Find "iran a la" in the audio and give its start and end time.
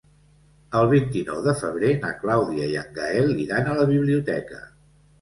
3.47-3.89